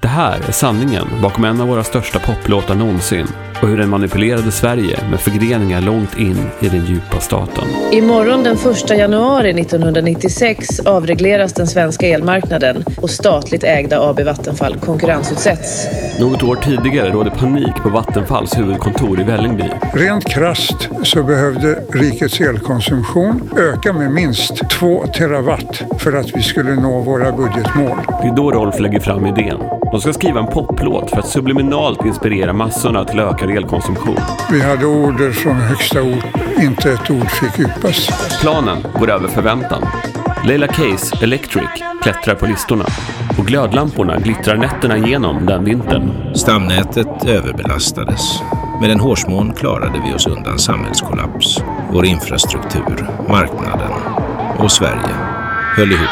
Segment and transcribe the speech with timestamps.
[0.00, 3.26] Det här är sanningen bakom en av våra största poplåtar någonsin
[3.62, 7.64] och hur den manipulerade Sverige med förgreningar långt in i den djupa staten.
[7.92, 15.86] Imorgon den 1 januari 1996 avregleras den svenska elmarknaden och statligt ägda AB Vattenfall konkurrensutsätts.
[16.20, 19.70] Något år tidigare rådde panik på Vattenfalls huvudkontor i Vällingby.
[19.94, 26.74] Rent krasst så behövde rikets elkonsumtion öka med minst 2 terawatt för att vi skulle
[26.74, 27.98] nå våra budgetmål.
[28.22, 29.58] Det är då Rolf lägger fram idén.
[29.90, 34.16] De ska skriva en poplåt för att subliminalt inspirera massorna till ökad elkonsumtion.
[34.50, 36.24] Vi hade order från högsta ort,
[36.60, 38.08] inte ett ord fick yppas.
[38.40, 39.82] Planen går över förväntan.
[40.44, 41.70] Leila Case Electric
[42.02, 42.84] klättrar på listorna
[43.38, 46.34] och glödlamporna glittrar nätterna igenom den vintern.
[46.34, 48.42] Stamnätet överbelastades.
[48.80, 51.58] Med en hårsmån klarade vi oss undan samhällskollaps.
[51.92, 53.92] Vår infrastruktur, marknaden
[54.58, 55.14] och Sverige
[55.76, 56.08] höll ihop.